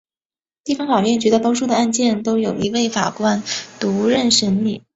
[0.63, 3.43] 地方法院绝大多数的案件都由一位法官
[3.79, 4.81] 独任审理。